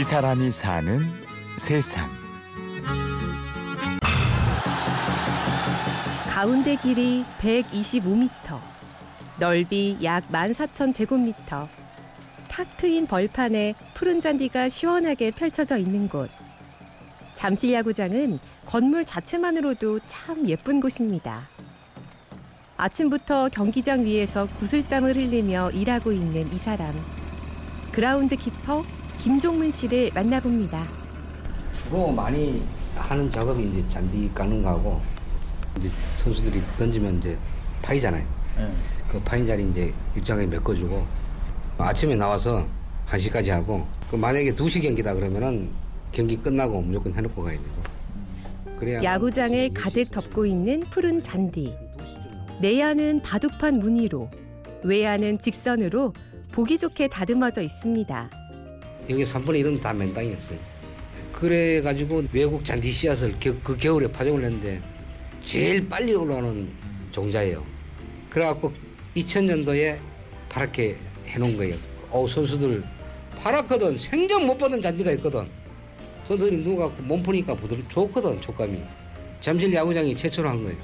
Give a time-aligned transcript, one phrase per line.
[0.00, 0.98] 이 사람이 사는
[1.58, 2.08] 세상.
[6.26, 8.58] 가운데 길이 125m,
[9.38, 11.68] 넓이 약 14,000제곱미터,
[12.48, 16.30] 탁 트인 벌판에 푸른 잔디가 시원하게 펼쳐져 있는 곳.
[17.34, 21.46] 잠실 야구장은 건물 자체만으로도 참 예쁜 곳입니다.
[22.78, 26.90] 아침부터 경기장 위에서 구슬땀을 흘리며 일하고 있는 이 사람.
[27.92, 28.82] 그라운드 키퍼
[29.20, 30.86] 김종문 씨를 만나봅니다.
[31.84, 32.62] 주로 많이
[32.96, 35.00] 하는 작업이 이제 잔디 깎는 거하고
[35.78, 37.36] 이제 선수들이 던지면 이제
[37.82, 38.24] 파이잖아요.
[38.56, 38.70] 네.
[39.10, 41.04] 그 파인 자리 이제 일정하게 메꿔주고
[41.78, 42.66] 아침에 나와서
[43.10, 45.68] 1시까지 하고 그 만약에 2시 경기다 그러면은
[46.12, 51.74] 경기 끝나고 무조건 해놓고 가야 되고 그래야 야구장을 가득 덮고 있는 푸른 잔디.
[52.62, 54.30] 내야는 바둑판 무늬로,
[54.82, 56.14] 외야는 직선으로
[56.52, 58.30] 보기 좋게 다듬어져 있습니다.
[59.10, 60.58] 여기 3분의 1은 다 맨땅이었어요.
[61.32, 64.80] 그래가지고 외국 잔디 씨앗을 겨- 그 겨울에 파종을 했는데
[65.44, 66.68] 제일 빨리 올라오는
[67.12, 67.64] 종자예요.
[68.28, 68.72] 그래갖고
[69.16, 69.98] 2000년도에
[70.48, 71.76] 파랗게 해놓은 거예요.
[72.10, 72.84] 어 선수들
[73.38, 75.46] 파랗거든 생전 못 보던 잔디가 있거든.
[76.28, 78.78] 선수들이 누가 몸 푸니까 부드럽 좋거든 촉감이.
[79.40, 80.78] 잠실 야구장이 최초로 한 거예요.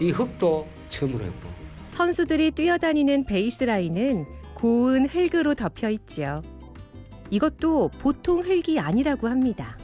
[0.00, 1.50] 이 흙도 처음으로 했고.
[1.90, 6.40] 선수들이 뛰어다니는 베이스 라인은 고운 흙으로 덮여 있지요.
[7.30, 9.76] 이것도 보통 흙이 아니라고 합니다.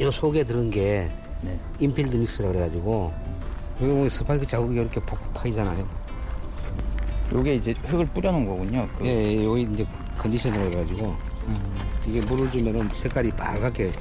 [0.00, 1.10] 요 속에 들은 게
[1.42, 1.58] 네.
[1.78, 3.12] infield mix라 그래가지고
[3.82, 5.86] 여기 보면 스파이크 자국이 이렇게 푹푹 파이잖아요.
[7.32, 8.88] 요게 이제 흙을 뿌려놓은 거군요.
[8.98, 9.86] 그- 예, 예, 여기 이제
[10.18, 11.14] conditioner를 해가지고
[11.48, 11.74] 음.
[12.06, 13.92] 이게 물을 주면은 색깔이 빨갛게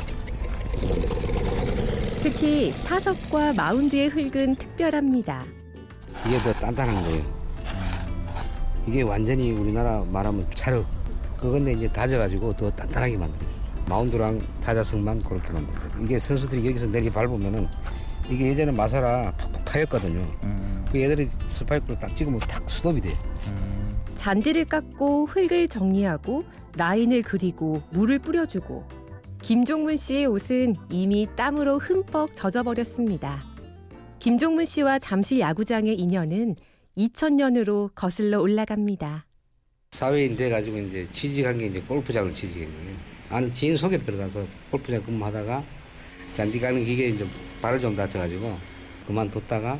[2.22, 5.44] 특히 타석과 마운드의 흙은 특별합니다.
[6.28, 7.24] 이게 더 단단한 거예요.
[8.88, 10.86] 이게 완전히 우리나라 말하면 찰흙.
[11.40, 13.50] 그건데 이제 다져가지고 더 단단하게 만들어요.
[13.88, 15.90] 마운드랑 타자석만 그렇게 만들어요.
[16.02, 17.68] 이게 선수들이 여기서 내리 밟으면은
[18.30, 20.20] 이게 예전에 마사라 팍팍 파였거든요.
[20.44, 20.86] 음.
[20.92, 23.16] 그 얘들이 스파이크로 딱 찍으면 탁 스톱이 돼요.
[23.48, 23.98] 음.
[24.16, 26.44] 잔디를 깎고 흙을 정리하고
[26.78, 28.86] 라인을 그리고 물을 뿌려주고
[29.42, 33.42] 김종문 씨의 옷은 이미 땀으로 흠뻑 젖어버렸습니다.
[34.20, 36.56] 김종문 씨와 잠실 야구장의 인연은
[36.98, 39.26] 2000년으로 거슬러 올라갑니다.
[39.96, 42.34] 사회인 돼가지고 이제 취직한 게 이제 골프장을
[42.66, 42.98] 거예요.
[43.30, 45.64] 나는 지인 소개로 들어가서 골프장 근무하다가
[46.34, 47.26] 잔디 가는 기계에 이제
[47.62, 48.58] 발을 좀 다쳐가지고
[49.08, 49.80] 그만뒀다가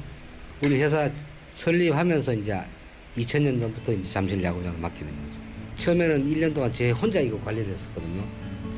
[0.64, 1.12] 우리 회사
[1.52, 2.58] 설립하면서 이제
[3.18, 5.40] 2000년도부터 이제 잠실 야구장을 맡게 된 거죠.
[5.84, 8.24] 처음에는 1년 동안 제 혼자 이거 관리를 했었거든요.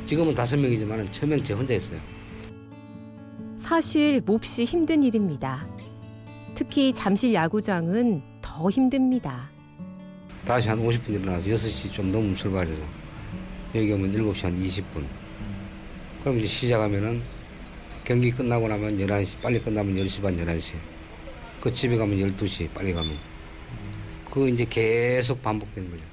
[0.06, 2.00] 지금은 다섯 명이지만 처음에는 제 혼자 했어요.
[3.60, 5.68] 사실 몹시 힘든 일입니다.
[6.56, 9.52] 특히 잠실 야구장은 더 힘듭니다.
[10.48, 12.82] 다시 한 50분 일어나서 6시 좀 넘으면 출발해서
[13.76, 15.06] 여기 오면 7시 한 20분.
[16.22, 17.22] 그럼 이제 시작하면은
[18.06, 20.76] 경기 끝나고 나면 11시, 빨리 끝나면 10시 반, 11시.
[21.60, 23.18] 그 집에 가면 12시, 빨리 가면.
[24.30, 26.04] 그거 이제 계속 반복되는 거죠.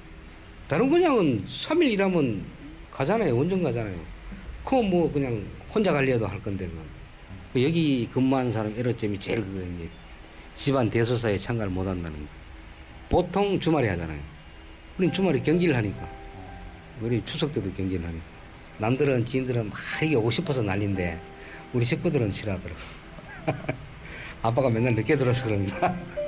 [0.67, 2.43] 다른 분양은 3일 일하면
[2.91, 3.37] 가잖아요.
[3.37, 3.97] 원정 가잖아요.
[4.65, 6.69] 그거 뭐 그냥 혼자 관리해도 할 건데.
[7.53, 9.89] 그 여기 근무하는 사람 에러점이 제일 그거 이제
[10.55, 12.44] 집안 대소사에 참가를 못 한다는 거.
[13.09, 14.19] 보통 주말에 하잖아요.
[14.97, 16.09] 우린 주말에 경기를 하니까.
[17.01, 18.23] 우리 추석 때도 경기를 하니까.
[18.79, 21.19] 남들은 지인들은 막 이게 오고 싶어서 난리인데
[21.73, 22.79] 우리 식구들은 싫어하더라고.
[24.41, 25.95] 아빠가 맨날 늦게 들어서 그런가.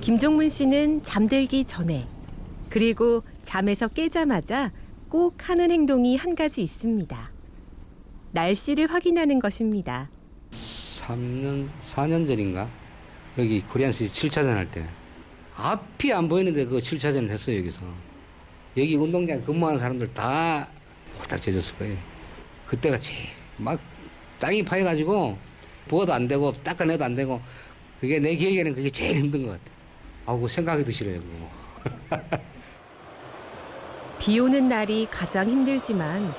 [0.00, 2.06] 김종문 씨는 잠들기 전에
[2.68, 4.72] 그리고 잠에서 깨자마자
[5.08, 7.30] 꼭 하는 행동이 한 가지 있습니다.
[8.32, 10.10] 날씨를 확인하는 것입니다.
[10.52, 12.68] 3년, 4년 전인가?
[13.38, 14.86] 여기 코리안스 7차전 할 때.
[15.56, 17.80] 앞이 안 보이는데 그 7차전을 했어요, 여기서.
[18.76, 20.68] 여기 운동장 근무하는 사람들 다
[21.18, 21.98] 홀딱 젖었을 거예요.
[22.66, 23.28] 그때가 제일
[23.58, 23.78] 막
[24.38, 25.36] 땅이 파여가지고
[25.88, 27.40] 부어도 안 되고 닦아내도 안 되고
[28.00, 29.62] 그게 내 기억에는 그게 제일 힘든 것 같아.
[30.24, 32.20] 아우, 생각하기도 싫어요, 그거.
[34.18, 36.32] 비 오는 날이 가장 힘들지만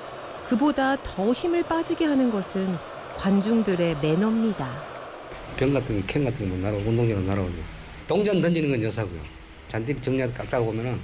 [0.48, 2.78] 그보다 더 힘을 빠지게 하는 것은
[3.18, 4.82] 관중들의 매너입니다.
[5.56, 7.54] 병 같은 게, 캔 같은 게뭐 날아오고, 운동장은 날아오고.
[8.08, 9.22] 동전 던지는 건 여사고요.
[9.68, 11.00] 잔디 정리하다 깎다가 보면은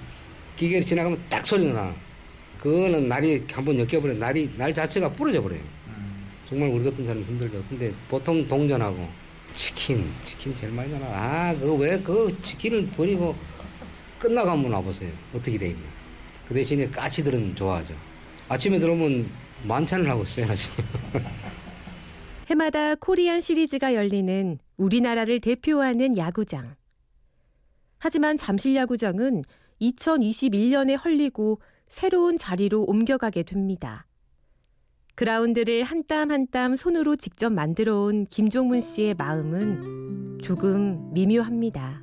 [0.57, 1.93] 기계를 지나가면 딱 소리가 나.
[2.59, 4.13] 그거는 날이 한번 엮여버려.
[4.15, 5.61] 날이, 날 자체가 부러져 버려요.
[6.49, 7.63] 정말 우리 같은 사람 힘들죠.
[7.69, 9.07] 근데 보통 동전하고
[9.55, 11.05] 치킨, 치킨 제일 많이 나나.
[11.07, 13.35] 아, 그거 왜 그 치킨을 버리고
[14.19, 15.11] 끝나고 한번 와보세요.
[15.33, 15.81] 어떻게 돼 있나.
[16.47, 17.93] 그 대신에 까치들은 좋아하죠.
[18.49, 19.29] 아침에 들어오면
[19.63, 20.69] 만찬을 하고 있어요, 아직.
[22.49, 26.75] 해마다 코리안 시리즈가 열리는 우리나라를 대표하는 야구장.
[27.99, 29.43] 하지만 잠실 야구장은
[29.81, 31.59] 2021년에 헐리고
[31.89, 34.07] 새로운 자리로 옮겨가게 됩니다.
[35.15, 42.01] 그라운드를 한 땀 한 땀 손으로 직접 만들어 온 김종문 씨의 마음은 조금 미묘합니다.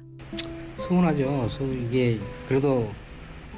[0.77, 1.49] 서운하죠.
[1.49, 2.89] 서 이게 그래도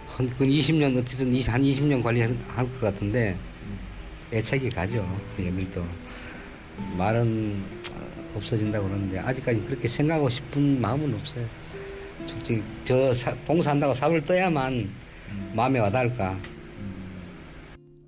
[0.07, 3.37] 한, 근 20년 어쨌든 20, 한 20년 관리할 것 같은데
[4.33, 5.05] 애착이 가죠.
[5.39, 5.85] 얘들도
[6.97, 7.63] 말은
[8.35, 11.47] 없어진다고 그러는데 아직까지 그렇게 생각하고 싶은 마음은 없어요.
[12.27, 14.91] 솔직히 저 사, 봉사한다고 삽을 떠야만
[15.55, 16.39] 마음에 와닿을까.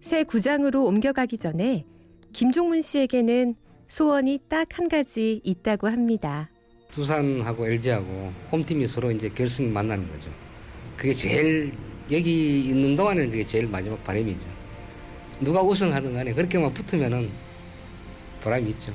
[0.01, 1.85] 새 구장으로 옮겨가기 전에
[2.33, 3.55] 김종문 씨에게는
[3.89, 6.51] 소원이 딱 한 가지 있다고 합니다.
[6.93, 10.31] 두산하고 LG하고 홈팀이 서로 이제 결승 만나는 거죠.
[10.97, 11.73] 그게 제일
[12.11, 14.41] 여기 있는 동안에는 그게 제일 마지막 바람이죠.
[15.41, 17.31] 누가 우승하든 간에 그렇게만 붙으면은
[18.43, 18.93] 보람이 있죠.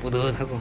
[0.00, 0.60] 뿌듯하고.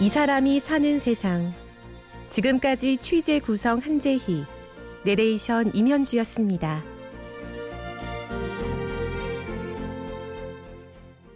[0.00, 1.54] 이 사람이 사는 세상.
[2.28, 4.44] 지금까지 취재 구성 한재희,
[5.04, 6.93] 내레이션 임현주였습니다.